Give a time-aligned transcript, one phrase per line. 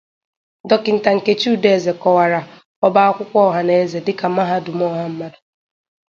[0.69, 2.39] Dọkịta Nkechi Udeze kọwara
[2.85, 5.39] ọba akwụkwọ ọhaneze dịka mahadum ọha mmadụ